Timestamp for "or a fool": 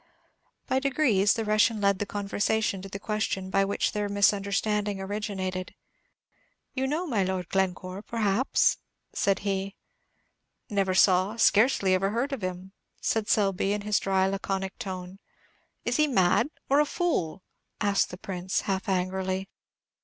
16.67-17.43